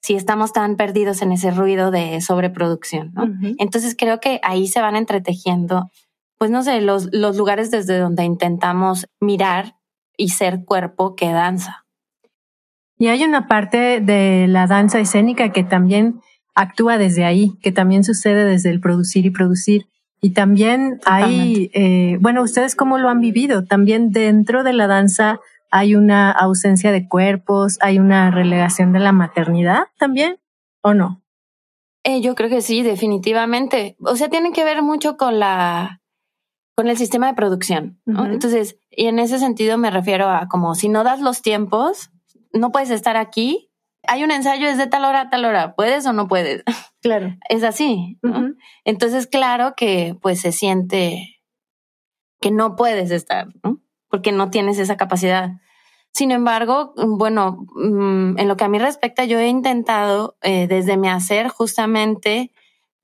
si 0.00 0.14
estamos 0.14 0.52
tan 0.52 0.76
perdidos 0.76 1.20
en 1.22 1.32
ese 1.32 1.50
ruido 1.50 1.90
de 1.90 2.20
sobreproducción, 2.20 3.12
¿no? 3.12 3.28
Entonces 3.58 3.96
creo 3.98 4.20
que 4.20 4.38
ahí 4.44 4.68
se 4.68 4.80
van 4.80 4.94
entretejiendo, 4.94 5.90
pues 6.38 6.50
no 6.50 6.62
sé, 6.62 6.80
los, 6.80 7.08
los 7.12 7.36
lugares 7.36 7.72
desde 7.72 7.98
donde 7.98 8.22
intentamos 8.24 9.08
mirar 9.18 9.74
y 10.16 10.28
ser 10.28 10.64
cuerpo 10.64 11.16
que 11.16 11.32
danza. 11.32 11.86
Y 12.98 13.08
hay 13.08 13.24
una 13.24 13.48
parte 13.48 14.00
de 14.00 14.46
la 14.48 14.66
danza 14.66 15.00
escénica 15.00 15.50
que 15.50 15.64
también 15.64 16.20
actúa 16.54 16.98
desde 16.98 17.24
ahí, 17.24 17.58
que 17.60 17.72
también 17.72 18.04
sucede 18.04 18.44
desde 18.44 18.70
el 18.70 18.80
producir 18.80 19.26
y 19.26 19.30
producir. 19.30 19.88
Y 20.20 20.30
también 20.30 21.00
hay, 21.04 21.70
eh, 21.74 22.18
bueno, 22.20 22.42
ustedes 22.42 22.74
cómo 22.74 22.98
lo 22.98 23.08
han 23.08 23.20
vivido, 23.20 23.64
también 23.64 24.10
dentro 24.10 24.64
de 24.64 24.72
la 24.72 24.86
danza 24.86 25.40
hay 25.70 25.94
una 25.94 26.30
ausencia 26.30 26.92
de 26.92 27.06
cuerpos, 27.06 27.78
hay 27.80 27.98
una 27.98 28.30
relegación 28.30 28.92
de 28.92 29.00
la 29.00 29.12
maternidad 29.12 29.84
también, 29.98 30.38
¿o 30.82 30.94
no? 30.94 31.22
Eh, 32.04 32.20
yo 32.20 32.34
creo 32.34 32.48
que 32.48 32.62
sí, 32.62 32.82
definitivamente. 32.82 33.96
O 34.00 34.16
sea, 34.16 34.28
tiene 34.28 34.52
que 34.52 34.64
ver 34.64 34.82
mucho 34.82 35.16
con 35.16 35.40
la, 35.40 36.00
con 36.76 36.88
el 36.88 36.96
sistema 36.96 37.26
de 37.26 37.34
producción. 37.34 38.00
Entonces, 38.06 38.78
y 38.90 39.06
en 39.06 39.18
ese 39.18 39.38
sentido 39.38 39.76
me 39.76 39.90
refiero 39.90 40.28
a 40.28 40.46
como 40.46 40.74
si 40.74 40.88
no 40.88 41.02
das 41.04 41.20
los 41.20 41.42
tiempos, 41.42 42.10
no 42.52 42.70
puedes 42.70 42.90
estar 42.90 43.16
aquí. 43.16 43.70
Hay 44.08 44.24
un 44.24 44.30
ensayo 44.30 44.68
es 44.68 44.78
de 44.78 44.86
tal 44.86 45.04
hora 45.04 45.22
a 45.22 45.30
tal 45.30 45.44
hora, 45.44 45.74
¿puedes 45.74 46.06
o 46.06 46.12
no 46.12 46.28
puedes? 46.28 46.62
Claro. 47.02 47.36
Es 47.48 47.62
así. 47.62 48.18
Entonces, 48.84 49.28
claro 49.28 49.74
que 49.76 50.16
pues 50.20 50.40
se 50.40 50.50
siente 50.50 51.36
que 52.40 52.50
no 52.50 52.74
puedes 52.74 53.12
estar, 53.12 53.46
¿no? 53.62 53.80
Porque 54.08 54.32
no 54.32 54.50
tienes 54.50 54.80
esa 54.80 54.96
capacidad. 54.96 55.50
Sin 56.12 56.32
embargo, 56.32 56.94
bueno, 56.96 57.64
mm, 57.76 58.38
en 58.38 58.48
lo 58.48 58.56
que 58.56 58.64
a 58.64 58.68
mí 58.68 58.80
respecta, 58.80 59.24
yo 59.24 59.38
he 59.38 59.46
intentado 59.46 60.36
eh, 60.42 60.66
desde 60.66 60.96
mi 60.96 61.08
hacer 61.08 61.46
justamente 61.46 62.50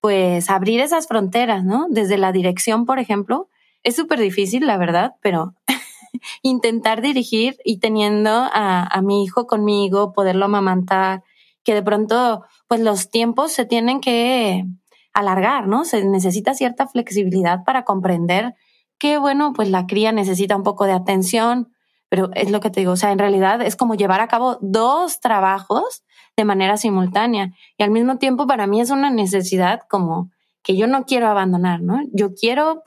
pues 0.01 0.51
abrir 0.51 0.81
esas 0.81 1.07
fronteras, 1.07 1.63
¿no? 1.63 1.87
Desde 1.89 2.19
la 2.19 2.33
dirección, 2.33 2.87
por 2.87 2.99
ejemplo, 2.99 3.49
es 3.85 3.95
súper 3.95 4.19
difícil, 4.19 4.67
la 4.67 4.79
verdad, 4.79 5.15
pero 5.21 5.55
intentar 6.43 7.03
dirigir 7.03 7.57
y 7.65 7.79
teniendo 7.79 8.31
a, 8.31 8.85
a, 8.85 9.03
mi 9.03 9.25
hijo 9.25 9.47
conmigo, 9.47 10.13
poderlo 10.13 10.47
amamantar, 10.47 11.23
que 11.65 11.75
de 11.75 11.83
pronto, 11.83 12.45
pues 12.69 12.81
los 12.81 13.11
tiempos 13.11 13.53
se 13.53 13.65
tienen 13.65 14.01
que 14.01 14.65
alargar, 15.13 15.69
¿no? 15.69 15.85
Se 15.85 16.05
necesita 16.05 16.55
cierta 16.55 16.87
flexibilidad 16.87 17.65
para 17.65 17.85
comprender 17.85 18.55
que, 18.99 19.19
bueno, 19.19 19.53
pues 19.53 19.69
la 19.69 19.87
cría 19.87 20.13
necesita 20.13 20.57
un 20.57 20.63
poco 20.63 20.87
de 20.87 20.93
atención, 20.93 21.73
pero 22.09 22.31
es 22.35 22.51
lo 22.51 22.61
que 22.61 22.71
te 22.71 22.81
digo, 22.81 22.93
o 22.93 22.97
sea, 22.97 23.11
en 23.11 23.19
realidad 23.19 23.63
es 23.63 23.75
como 23.75 23.95
llevar 23.95 24.21
a 24.21 24.29
cabo 24.29 24.59
dos 24.61 25.21
trabajos 25.21 26.05
de 26.37 26.45
manera 26.45 26.77
simultánea 26.77 27.53
y 27.79 27.83
al 27.83 27.91
mismo 27.91 28.19
tiempo 28.19 28.47
para 28.47 28.67
mí 28.67 28.81
es 28.81 28.91
una 28.91 29.11
necesidad 29.11 29.81
como 29.89 30.31
que 30.63 30.77
yo 30.77 30.87
no 30.87 31.05
quiero 31.05 31.29
abandonar, 31.29 31.81
¿no? 31.81 32.03
Yo 32.13 32.35
quiero 32.35 32.83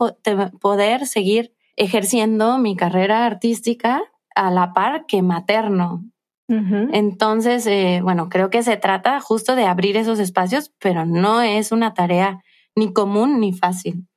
poder 0.61 1.07
seguir 1.07 1.54
ejerciendo 1.75 2.57
mi 2.57 2.75
carrera 2.75 3.25
artística 3.25 4.01
a 4.35 4.51
la 4.51 4.73
par 4.73 5.05
que 5.07 5.21
materno, 5.21 6.03
entonces, 6.47 7.65
eh, 7.65 8.01
bueno, 8.03 8.29
creo 8.29 8.51
que 8.51 8.61
se 8.61 8.77
trata 8.77 9.19
justo 9.19 9.55
de 9.55 9.65
abrir 9.65 9.97
esos 9.97 10.19
espacios, 10.19 10.71
pero 10.79 11.05
no 11.05 11.41
es 11.41 11.71
una 11.71 11.93
tarea 11.93 12.43
ni 12.75 12.93
común 12.93 13.39
ni 13.39 13.51
fácil. 13.51 14.07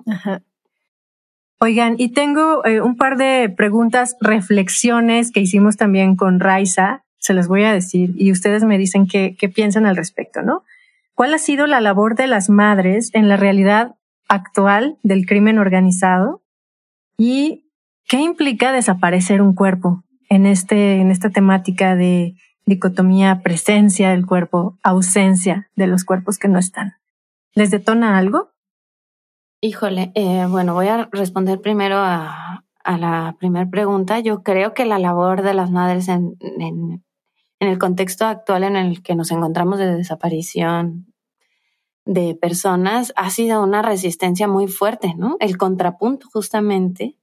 Oigan, 1.60 1.94
y 1.98 2.12
tengo 2.12 2.64
eh, 2.66 2.80
un 2.80 2.96
par 2.96 3.16
de 3.16 3.52
preguntas, 3.56 4.16
reflexiones 4.20 5.32
que 5.32 5.40
hicimos 5.40 5.76
también 5.76 6.16
con 6.16 6.38
Raiza, 6.38 7.02
se 7.18 7.34
las 7.34 7.48
voy 7.48 7.64
a 7.64 7.72
decir, 7.72 8.14
y 8.16 8.30
ustedes 8.30 8.62
me 8.62 8.78
dicen 8.78 9.06
qué, 9.06 9.34
qué 9.38 9.48
piensan 9.48 9.86
al 9.86 9.96
respecto, 9.96 10.42
¿no? 10.42 10.62
¿Cuál 11.14 11.34
ha 11.34 11.38
sido 11.38 11.66
la 11.66 11.80
labor 11.80 12.14
de 12.14 12.28
las 12.28 12.48
madres 12.48 13.10
en 13.12 13.28
la 13.28 13.36
realidad 13.36 13.96
actual 14.28 14.98
del 15.02 15.26
crimen 15.26 15.58
organizado? 15.58 16.42
¿Y 17.18 17.70
qué 18.06 18.20
implica 18.20 18.72
desaparecer 18.72 19.42
un 19.42 19.54
cuerpo? 19.54 20.04
en, 20.28 20.46
este, 20.46 21.00
en 21.00 21.10
esta 21.10 21.30
temática 21.30 21.96
de 21.96 22.34
dicotomía 22.66 23.40
presencia 23.42 24.10
del 24.10 24.26
cuerpo, 24.26 24.78
ausencia 24.82 25.70
de 25.75 25.87
los 25.87 26.04
cuerpos 26.04 26.38
que 26.38 26.48
no 26.48 26.58
están. 26.58 26.94
¿Les 27.54 27.70
detona 27.70 28.18
algo? 28.18 28.50
Híjole, 29.60 30.12
eh, 30.14 30.46
bueno, 30.48 30.75
voy 30.75 30.88
a 30.88 31.08
responder 31.10 31.60
primero 31.60 31.96
a, 31.98 32.64
la 32.84 33.37
primera 33.38 33.68
pregunta. 33.68 34.18
Yo 34.20 34.42
creo 34.42 34.72
que 34.72 34.87
la 34.87 34.98
labor 34.98 35.42
de 35.42 35.52
las 35.52 35.70
madres 35.70 36.08
en 36.08 36.38
el 37.60 37.78
contexto 37.78 38.25
actual 38.25 38.64
en 38.64 38.76
el 38.76 39.02
que 39.02 39.14
nos 39.14 39.30
encontramos 39.30 39.78
de 39.78 39.94
desaparición 39.94 41.12
de 42.08 42.34
personas 42.34 43.12
ha 43.16 43.28
sido 43.28 43.62
una 43.62 43.82
resistencia 43.82 44.48
muy 44.48 44.66
fuerte, 44.66 45.14
¿no? 45.14 45.36
El 45.40 45.58
contrapunto 45.58 46.26
justamente. 46.32 47.18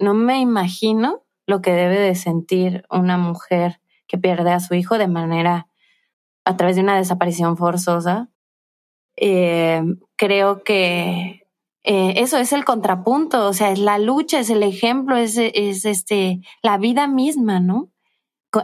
No 0.00 0.12
me 0.12 0.40
imagino 0.40 1.22
lo 1.46 1.62
que 1.62 1.72
debe 1.72 2.00
de 2.00 2.16
sentir 2.16 2.84
una 2.90 3.16
mujer 3.16 3.80
que 4.08 4.18
pierde 4.18 4.50
a 4.50 4.58
su 4.58 4.74
hijo 4.74 4.98
de 4.98 5.06
manera 5.06 5.68
a 6.44 6.56
través 6.56 6.74
de 6.74 6.82
una 6.82 6.96
desaparición 6.96 7.56
forzosa. 7.56 8.28
Eh, 9.14 9.84
creo 10.16 10.64
que 10.64 11.46
eh, 11.84 12.14
eso 12.16 12.36
es 12.36 12.52
el 12.52 12.64
contrapunto, 12.64 13.46
o 13.46 13.52
sea, 13.52 13.70
es 13.70 13.78
la 13.78 14.00
lucha, 14.00 14.40
es 14.40 14.50
el 14.50 14.64
ejemplo, 14.64 15.16
es, 15.16 15.36
es 15.38 15.84
este, 15.84 16.40
la 16.60 16.76
vida 16.76 17.06
misma, 17.06 17.60
¿no? 17.60 17.92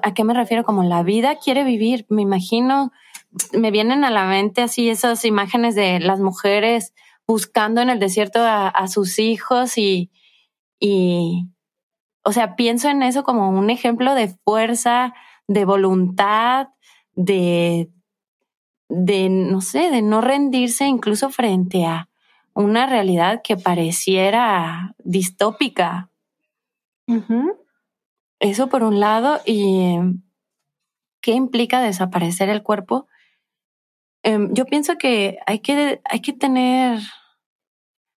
¿A 0.02 0.14
qué 0.14 0.24
me 0.24 0.34
refiero? 0.34 0.64
Como 0.64 0.82
la 0.82 1.04
vida 1.04 1.36
quiere 1.36 1.62
vivir. 1.62 2.06
Me 2.08 2.22
imagino, 2.22 2.90
me 3.52 3.70
vienen 3.70 4.04
a 4.04 4.10
la 4.10 4.24
mente 4.24 4.62
así 4.62 4.88
esas 4.88 5.24
imágenes 5.24 5.74
de 5.74 6.00
las 6.00 6.20
mujeres 6.20 6.94
buscando 7.26 7.80
en 7.80 7.90
el 7.90 8.00
desierto 8.00 8.40
a, 8.40 8.68
a 8.68 8.88
sus 8.88 9.18
hijos 9.18 9.78
y, 9.78 10.10
y, 10.80 11.46
o 12.22 12.32
sea, 12.32 12.56
pienso 12.56 12.88
en 12.88 13.02
eso 13.02 13.22
como 13.22 13.50
un 13.50 13.70
ejemplo 13.70 14.14
de 14.14 14.28
fuerza, 14.44 15.14
de 15.46 15.64
voluntad, 15.64 16.68
de, 17.14 17.90
de, 18.88 19.28
no 19.28 19.60
sé, 19.60 19.90
de 19.90 20.02
no 20.02 20.20
rendirse 20.20 20.86
incluso 20.86 21.30
frente 21.30 21.86
a 21.86 22.08
una 22.52 22.86
realidad 22.86 23.42
que 23.42 23.56
pareciera 23.56 24.94
distópica. 24.98 26.10
Eso 28.40 28.68
por 28.68 28.82
un 28.82 29.00
lado, 29.00 29.40
y 29.44 29.96
¿qué 31.20 31.32
implica 31.32 31.80
desaparecer 31.80 32.48
el 32.48 32.62
cuerpo? 32.62 33.06
Em, 34.22 34.52
yo 34.52 34.66
pienso 34.66 34.98
que 34.98 35.38
hay 35.46 35.60
que, 35.60 36.00
hay 36.04 36.20
que 36.20 36.32
tener 36.32 37.00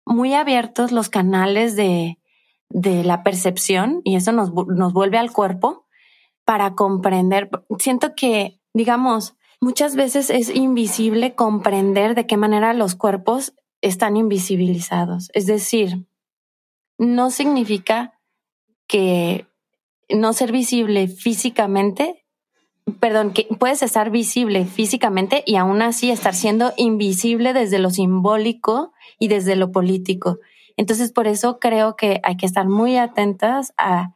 muy 0.07 0.35
abiertos 0.35 0.92
los 0.92 1.09
canales 1.09 1.76
de, 1.76 2.19
de 2.71 3.04
la 3.04 3.23
percepción 3.23 4.00
y 4.04 4.16
eso 4.16 4.33
nos, 4.33 4.52
nos 4.52 4.92
vuelve 4.92 5.19
al 5.19 5.33
cuerpo 5.33 5.87
para 6.45 6.75
comprender. 6.75 7.50
Siento 7.78 8.14
que, 8.14 8.61
digamos, 8.73 9.37
muchas 9.61 9.95
veces 9.95 10.30
es 10.30 10.54
invisible 10.54 11.35
comprender 11.35 12.14
de 12.14 12.26
qué 12.26 12.37
manera 12.37 12.73
los 12.73 12.95
cuerpos 12.95 13.52
están 13.83 14.16
invisibilizados. 14.16 15.30
Es 15.35 15.47
decir, 15.47 16.07
no 16.99 17.30
significa 17.30 18.19
que 18.87 19.47
no 20.09 20.33
ser 20.33 20.52
visible 20.52 21.09
físicamente, 21.09 22.20
perdón, 22.99 23.32
que 23.32 23.49
puedes 23.59 23.82
estar 23.82 24.11
visible 24.11 24.64
físicamente 24.64 25.42
y 25.47 25.56
aún 25.56 25.82
así 25.82 26.11
estar 26.11 26.35
siendo 26.35 26.73
invisible 26.76 27.52
desde 27.52 27.78
lo 27.78 27.90
simbólico 27.90 28.92
y 29.18 29.28
desde 29.28 29.56
lo 29.56 29.73
político. 29.73 30.38
Entonces, 30.76 31.12
por 31.12 31.26
eso 31.26 31.59
creo 31.59 31.97
que 31.97 32.20
hay 32.23 32.37
que 32.37 32.47
estar 32.47 32.68
muy 32.68 32.97
atentas 32.97 33.73
a, 33.76 34.14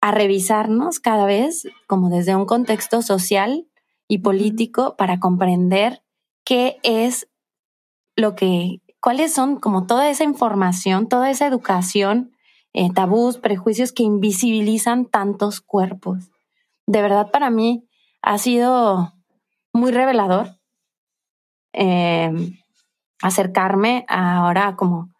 a 0.00 0.10
revisarnos 0.10 1.00
cada 1.00 1.26
vez 1.26 1.68
como 1.86 2.08
desde 2.08 2.34
un 2.34 2.46
contexto 2.46 3.02
social 3.02 3.66
y 4.08 4.18
político 4.18 4.96
para 4.96 5.18
comprender 5.18 6.02
qué 6.44 6.78
es 6.82 7.28
lo 8.14 8.34
que, 8.34 8.80
cuáles 9.00 9.34
son 9.34 9.56
como 9.56 9.86
toda 9.86 10.08
esa 10.08 10.24
información, 10.24 11.08
toda 11.08 11.30
esa 11.30 11.46
educación, 11.46 12.32
eh, 12.72 12.90
tabús, 12.92 13.38
prejuicios 13.38 13.92
que 13.92 14.02
invisibilizan 14.02 15.06
tantos 15.06 15.60
cuerpos. 15.60 16.30
De 16.86 17.02
verdad, 17.02 17.30
para 17.30 17.50
mí 17.50 17.88
ha 18.22 18.38
sido 18.38 19.12
muy 19.72 19.92
revelador 19.92 20.56
eh, 21.72 22.30
acercarme 23.22 24.04
ahora 24.08 24.76
como, 24.76 25.10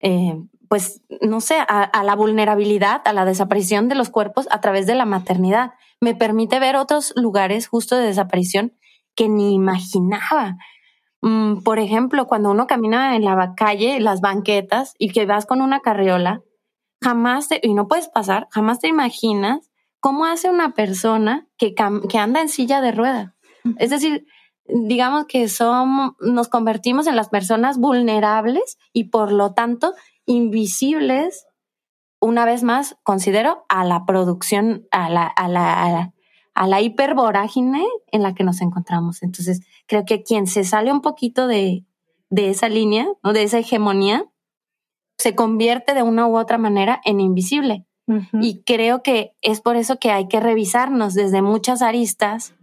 eh, 0.00 0.36
pues, 0.68 1.02
no 1.20 1.40
sé, 1.40 1.56
a, 1.68 2.04
la 2.04 2.14
vulnerabilidad, 2.14 3.02
a 3.04 3.12
la 3.12 3.24
desaparición 3.24 3.88
de 3.88 3.96
los 3.96 4.08
cuerpos 4.10 4.46
a 4.50 4.60
través 4.60 4.86
de 4.86 4.94
la 4.94 5.04
maternidad. 5.04 5.72
Me 6.00 6.14
permite 6.14 6.58
ver 6.60 6.76
otros 6.76 7.12
lugares 7.16 7.66
justo 7.66 7.96
de 7.96 8.06
desaparición 8.06 8.72
que 9.14 9.28
ni 9.28 9.54
imaginaba. 9.54 10.56
Mm, 11.22 11.62
por 11.62 11.78
ejemplo, 11.78 12.26
cuando 12.26 12.50
uno 12.50 12.66
camina 12.66 13.16
en 13.16 13.24
la 13.24 13.54
calle, 13.56 14.00
las 14.00 14.20
banquetas, 14.20 14.94
y 14.98 15.10
que 15.10 15.26
vas 15.26 15.44
con 15.44 15.60
una 15.60 15.80
carriola, 15.80 16.40
jamás 17.02 17.48
te, 17.48 17.60
y 17.62 17.74
no 17.74 17.88
puedes 17.88 18.08
pasar, 18.08 18.48
jamás 18.50 18.78
te 18.78 18.88
imaginas 18.88 19.69
cómo 20.00 20.24
hace 20.24 20.50
una 20.50 20.74
persona 20.74 21.46
que, 21.56 21.74
que 21.74 22.18
anda 22.18 22.40
en 22.40 22.48
silla 22.48 22.80
de 22.80 22.92
rueda. 22.92 23.36
Es 23.78 23.90
decir, 23.90 24.26
digamos 24.66 25.26
que 25.26 25.48
somos, 25.48 26.12
nos 26.20 26.48
convertimos 26.48 27.06
en 27.06 27.16
las 27.16 27.28
personas 27.28 27.78
vulnerables 27.78 28.78
y 28.92 29.04
por 29.04 29.32
lo 29.32 29.52
tanto 29.52 29.92
invisibles, 30.26 31.46
una 32.20 32.44
vez 32.44 32.62
más, 32.62 32.96
considero, 33.02 33.64
a 33.68 33.84
la 33.84 34.04
producción, 34.04 34.86
a 34.90 35.08
la, 35.10 35.26
a 35.26 35.48
la, 35.48 36.12
a 36.54 36.66
la 36.66 36.80
hipervorágine 36.80 37.84
en 38.12 38.22
la 38.22 38.34
que 38.34 38.44
nos 38.44 38.60
encontramos. 38.60 39.22
Entonces, 39.22 39.60
creo 39.86 40.04
que 40.04 40.22
quien 40.22 40.46
se 40.46 40.64
sale 40.64 40.92
un 40.92 41.00
poquito 41.00 41.46
de, 41.46 41.84
de 42.30 42.50
esa 42.50 42.68
línea, 42.68 43.06
¿no? 43.22 43.32
de 43.32 43.42
esa 43.42 43.58
hegemonía, 43.58 44.24
se 45.18 45.34
convierte 45.34 45.94
de 45.94 46.02
una 46.02 46.26
u 46.26 46.38
otra 46.38 46.58
manera 46.58 47.00
en 47.04 47.20
invisible. 47.20 47.86
Y 48.32 48.62
creo 48.64 49.02
que 49.02 49.32
es 49.42 49.60
por 49.60 49.76
eso 49.76 49.98
que 49.98 50.10
hay 50.10 50.28
que 50.28 50.40
revisarnos 50.40 51.14
desde 51.14 51.42
muchas 51.42 51.82
aristas 51.82 52.54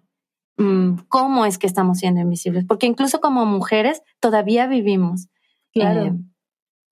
mm, 0.57 0.99
cómo 1.07 1.45
es 1.45 1.57
que 1.57 1.67
estamos 1.67 1.99
siendo 1.99 2.21
invisibles, 2.21 2.65
porque 2.65 2.87
incluso 2.87 3.21
como 3.21 3.45
mujeres 3.45 4.01
todavía 4.19 4.67
vivimos. 4.67 5.27
Claro. 5.73 6.05
Eh, 6.05 6.13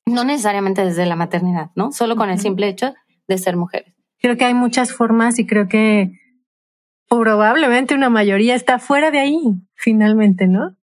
no 0.05 0.23
necesariamente 0.23 0.85
desde 0.85 1.05
la 1.05 1.15
maternidad, 1.15 1.71
¿no? 1.75 1.91
Solo 1.91 2.15
con 2.15 2.29
el 2.29 2.39
simple 2.39 2.67
hecho 2.67 2.93
de 3.27 3.37
ser 3.37 3.57
mujeres. 3.57 3.93
Creo 4.19 4.37
que 4.37 4.45
hay 4.45 4.53
muchas 4.53 4.93
formas 4.93 5.39
y 5.39 5.45
creo 5.45 5.67
que 5.67 6.11
probablemente 7.09 7.95
una 7.95 8.09
mayoría 8.09 8.55
está 8.55 8.79
fuera 8.79 9.11
de 9.11 9.19
ahí, 9.19 9.39
finalmente, 9.73 10.47
¿no? 10.47 10.75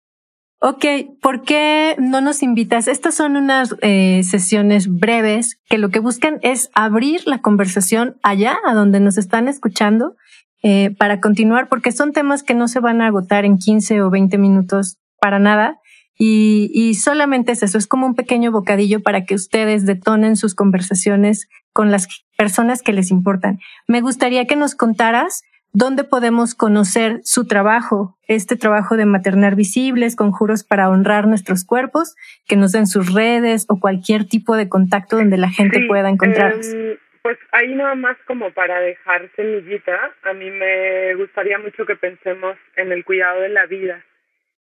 Ok, 0.63 0.85
¿por 1.23 1.41
qué 1.41 1.95
no 1.97 2.21
nos 2.21 2.43
invitas? 2.43 2.87
Estas 2.87 3.15
son 3.15 3.35
unas 3.35 3.75
eh, 3.81 4.21
sesiones 4.23 4.87
breves 4.87 5.59
que 5.67 5.79
lo 5.79 5.89
que 5.89 5.97
buscan 5.97 6.37
es 6.43 6.69
abrir 6.75 7.21
la 7.25 7.39
conversación 7.39 8.17
allá, 8.21 8.59
a 8.63 8.75
donde 8.75 8.99
nos 8.99 9.17
están 9.17 9.47
escuchando, 9.47 10.15
eh, 10.61 10.91
para 10.99 11.19
continuar, 11.19 11.67
porque 11.67 11.91
son 11.91 12.13
temas 12.13 12.43
que 12.43 12.53
no 12.53 12.67
se 12.67 12.79
van 12.79 13.01
a 13.01 13.07
agotar 13.07 13.43
en 13.43 13.57
15 13.57 14.03
o 14.03 14.11
20 14.11 14.37
minutos 14.37 14.99
para 15.19 15.39
nada. 15.39 15.79
Y, 16.15 16.69
y 16.75 16.93
solamente 16.93 17.53
es 17.53 17.63
eso, 17.63 17.79
es 17.79 17.87
como 17.87 18.05
un 18.05 18.13
pequeño 18.13 18.51
bocadillo 18.51 19.01
para 19.01 19.25
que 19.25 19.33
ustedes 19.33 19.87
detonen 19.87 20.35
sus 20.35 20.53
conversaciones 20.53 21.47
con 21.73 21.89
las 21.89 22.07
personas 22.37 22.83
que 22.83 22.93
les 22.93 23.09
importan. 23.09 23.59
Me 23.87 24.01
gustaría 24.01 24.45
que 24.45 24.55
nos 24.55 24.75
contaras 24.75 25.41
¿Dónde 25.73 26.03
podemos 26.03 26.53
conocer 26.53 27.19
su 27.23 27.47
trabajo? 27.47 28.17
Este 28.27 28.57
trabajo 28.57 28.97
de 28.97 29.05
maternar 29.05 29.55
visibles, 29.55 30.17
conjuros 30.17 30.65
para 30.65 30.89
honrar 30.89 31.27
nuestros 31.27 31.63
cuerpos, 31.63 32.15
que 32.45 32.57
nos 32.57 32.73
den 32.73 32.87
sus 32.87 33.13
redes 33.13 33.65
o 33.69 33.79
cualquier 33.79 34.25
tipo 34.25 34.57
de 34.57 34.67
contacto 34.67 35.15
donde 35.15 35.37
la 35.37 35.49
gente 35.49 35.85
pueda 35.87 36.09
encontrarnos. 36.09 36.73
Em, 36.73 36.97
pues 37.21 37.37
ahí 37.53 37.73
nada 37.73 37.95
más 37.95 38.17
como 38.27 38.51
para 38.51 38.81
dejar 38.81 39.29
semillita, 39.37 40.11
a 40.23 40.33
mí 40.33 40.51
me 40.51 41.15
gustaría 41.15 41.57
mucho 41.57 41.85
que 41.85 41.95
pensemos 41.95 42.57
en 42.75 42.91
el 42.91 43.05
cuidado 43.05 43.39
de 43.39 43.49
la 43.49 43.65
vida. 43.65 44.03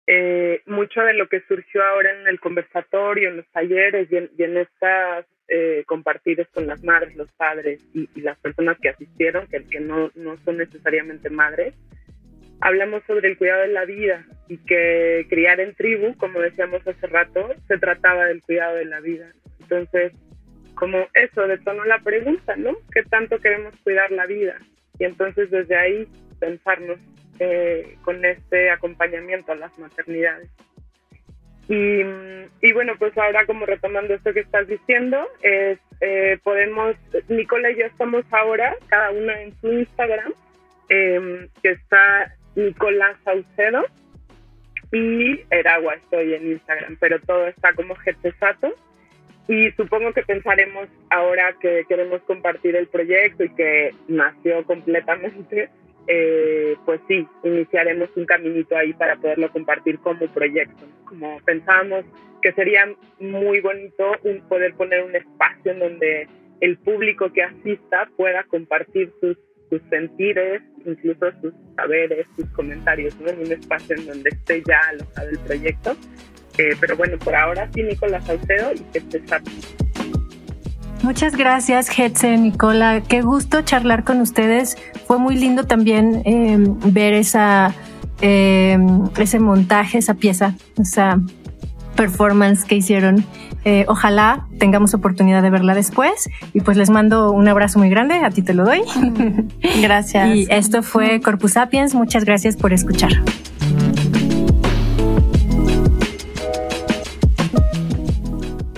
Eh, 0.06 0.62
mucho 0.66 1.02
de 1.02 1.14
lo 1.14 1.30
que 1.30 1.42
surgió 1.48 1.84
ahora 1.84 2.12
en 2.12 2.28
el 2.28 2.40
conversatorio, 2.40 3.30
en 3.30 3.38
los 3.38 3.48
talleres 3.52 4.10
y 4.12 4.44
en 4.44 4.58
estas 4.58 5.26
eh, 5.48 5.84
compartir 5.86 6.48
con 6.54 6.68
las 6.68 6.84
madres, 6.84 7.16
los 7.16 7.32
padres 7.34 7.82
y, 7.94 8.08
las 8.22 8.38
personas 8.40 8.78
que 8.82 8.90
asistieron, 8.90 9.48
que, 9.48 9.64
que 9.66 9.80
no, 9.80 10.12
no 10.16 10.38
son 10.44 10.58
necesariamente 10.58 11.30
madres, 11.30 11.74
hablamos 12.62 13.04
sobre 13.06 13.30
el 13.30 13.38
cuidado 13.38 13.62
de 13.62 13.68
la 13.68 13.86
vida 13.86 14.26
y 14.48 14.58
que 14.58 15.26
criar 15.30 15.60
en 15.60 15.76
tribu, 15.76 16.16
como 16.18 16.40
decíamos 16.40 16.86
hace 16.88 17.08
rato, 17.08 17.50
se 17.68 17.78
trataba 17.78 18.26
del 18.26 18.42
cuidado 18.42 18.78
de 18.78 18.86
la 18.86 19.02
vida. 19.02 19.32
Entonces, 19.60 20.14
como 20.76 21.08
eso 21.14 21.48
detonó 21.48 21.84
la 21.86 22.00
pregunta, 22.00 22.56
¿no? 22.56 22.78
¿Qué 22.92 23.04
tanto 23.04 23.40
queremos 23.40 23.76
cuidar 23.84 24.12
la 24.12 24.26
vida? 24.26 24.58
Y 24.98 25.04
entonces 25.04 25.52
desde 25.52 25.76
ahí 25.76 26.08
pensarnos 26.40 27.00
eh, 27.40 27.98
con 28.04 28.24
este 28.26 28.70
acompañamiento 28.70 29.52
a 29.52 29.56
las 29.56 29.78
maternidades. 29.80 30.50
Y, 31.70 32.02
y, 32.62 32.74
bueno, 32.74 32.94
pues 33.00 33.18
ahora 33.18 33.46
como 33.46 33.66
retomando 33.66 34.14
esto 34.14 34.34
que 34.34 34.42
estás 34.42 34.68
diciendo, 34.68 35.26
es, 35.42 35.80
eh, 36.02 36.38
podemos, 36.44 36.96
Nicola 37.30 37.72
y 37.72 37.78
yo 37.78 37.86
estamos 37.86 38.26
ahora, 38.32 38.76
cada 38.88 39.12
una 39.12 39.42
en 39.42 39.56
su 39.62 39.72
Instagram, 39.72 40.34
em, 40.90 41.48
que 41.62 41.70
está 41.70 42.36
Nicolás 42.56 43.16
Saucedo, 43.24 43.86
y 44.92 45.42
Eragua 45.50 45.96
estoy 45.96 46.36
en 46.36 46.52
Instagram, 46.52 46.98
pero 47.00 47.20
todo 47.22 47.48
está 47.48 47.74
como 47.74 47.96
Getzesato. 47.96 48.74
Y 49.48 49.72
supongo 49.72 50.14
que 50.14 50.22
pensaremos 50.22 50.88
ahora 51.10 51.54
que 51.60 51.84
queremos 51.90 52.22
compartir 52.22 52.76
el 52.76 52.88
proyecto 52.88 53.44
y 53.44 53.54
que 53.56 53.94
nació 54.08 54.64
completamente 54.64 55.70
eh, 56.08 56.76
pues 56.86 57.00
sí, 57.08 57.26
iniciaremos 57.44 58.10
un 58.16 58.26
caminito 58.26 58.76
ahí 58.76 58.94
para 58.94 59.16
poderlo 59.16 59.50
compartir 59.52 60.00
como 60.00 60.28
proyecto. 60.28 60.86
Como 61.06 61.40
pensábamos 61.46 62.06
que 62.42 62.52
sería 62.54 62.94
muy 63.20 63.62
bonito 63.62 64.12
un, 64.24 64.42
poder 64.50 64.74
poner 64.76 65.04
un 65.04 65.16
espacio 65.16 65.72
en 65.72 65.80
donde 65.80 66.28
el 66.60 66.78
público 66.78 67.32
que 67.32 67.44
asista 67.44 68.10
pueda 68.18 68.44
compartir 68.44 69.12
sus, 69.22 69.38
sus 69.70 69.82
sentires, 69.90 70.62
incluso 70.86 71.32
sus 71.42 71.54
saberes, 71.76 72.28
sus 72.36 72.46
comentarios, 72.50 73.18
¿no? 73.22 73.30
en 73.30 73.40
un 73.40 73.52
espacio 73.52 73.96
en 73.96 74.06
donde 74.06 74.30
esté 74.30 74.62
ya 74.68 74.80
alojado 74.90 75.30
el 75.30 75.40
proyecto. 75.40 75.96
Eh, 76.58 76.76
pero 76.80 76.96
bueno, 76.96 77.18
por 77.18 77.34
ahora 77.34 77.70
sí, 77.74 77.82
Nicolás 77.82 78.26
Salcedo 78.28 78.74
y 78.74 78.80
que 78.92 79.00
esté 79.00 79.22
Muchas 81.04 81.36
gracias, 81.36 81.90
Hetze, 82.00 82.38
Nicola. 82.38 83.02
Qué 83.02 83.22
gusto 83.22 83.62
charlar 83.62 84.06
con 84.06 84.22
ustedes. 84.22 84.78
Fue 85.06 85.20
muy 85.20 85.36
lindo 85.36 85.66
también 85.66 86.22
em, 86.24 86.78
ver 86.86 87.14
esa, 87.14 87.76
em, 88.22 89.04
ese 89.18 89.40
montaje, 89.40 89.98
esa 89.98 90.14
pieza, 90.14 90.56
esa 90.80 91.20
performance 91.98 92.64
que 92.64 92.76
hicieron. 92.76 93.26
Eh, 93.66 93.84
ojalá 93.90 94.48
tengamos 94.60 94.94
oportunidad 94.94 95.42
de 95.42 95.50
verla 95.50 95.76
después. 95.76 96.30
Y 96.54 96.62
pues 96.62 96.78
les 96.78 96.90
mando 96.90 97.32
un 97.34 97.50
abrazo 97.50 97.80
muy 97.80 97.90
grande. 97.90 98.16
A 98.16 98.30
ti 98.30 98.42
te 98.42 98.54
lo 98.54 98.64
doy. 98.64 98.82
Gracias. 99.82 100.34
y 100.34 100.48
esto 100.50 100.84
fue 100.84 101.20
Corpus 101.20 101.52
Sapiens. 101.54 101.94
Muchas 101.94 102.24
gracias 102.24 102.56
por 102.56 102.72
escuchar. 102.72 103.12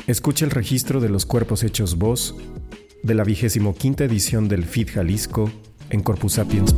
Escucha 0.08 0.46
el 0.46 0.52
registro 0.52 1.02
de 1.02 1.10
los 1.10 1.26
cuerpos 1.26 1.64
hechos 1.64 1.98
voz 1.98 2.36
de 3.02 3.16
la 3.16 3.24
vigésimo 3.24 3.74
quinta 3.74 4.04
edición 4.04 4.48
del 4.48 4.64
FIT 4.64 4.92
Jalisco 4.92 5.52
en 5.90 6.04
Corpus 6.04 6.34
Sapiens. 6.34 6.76